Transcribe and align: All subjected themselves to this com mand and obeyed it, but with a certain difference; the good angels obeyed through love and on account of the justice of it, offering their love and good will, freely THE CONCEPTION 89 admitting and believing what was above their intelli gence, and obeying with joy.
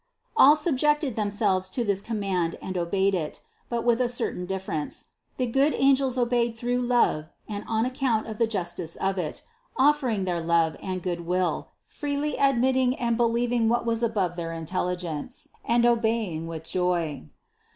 All 0.35 0.55
subjected 0.55 1.15
themselves 1.15 1.69
to 1.69 1.83
this 1.83 2.01
com 2.01 2.21
mand 2.21 2.57
and 2.59 2.75
obeyed 2.75 3.13
it, 3.13 3.39
but 3.69 3.85
with 3.85 4.01
a 4.01 4.09
certain 4.09 4.47
difference; 4.47 5.09
the 5.37 5.45
good 5.45 5.75
angels 5.77 6.17
obeyed 6.17 6.57
through 6.57 6.81
love 6.81 7.29
and 7.47 7.63
on 7.67 7.85
account 7.85 8.25
of 8.25 8.39
the 8.39 8.47
justice 8.47 8.95
of 8.95 9.19
it, 9.19 9.43
offering 9.77 10.25
their 10.25 10.41
love 10.41 10.75
and 10.81 11.03
good 11.03 11.27
will, 11.27 11.67
freely 11.85 12.31
THE 12.31 12.37
CONCEPTION 12.37 12.49
89 12.49 12.55
admitting 12.55 12.95
and 12.99 13.15
believing 13.15 13.69
what 13.69 13.85
was 13.85 14.01
above 14.01 14.37
their 14.37 14.49
intelli 14.49 14.97
gence, 15.05 15.45
and 15.63 15.85
obeying 15.85 16.47
with 16.47 16.63
joy. 16.63 17.29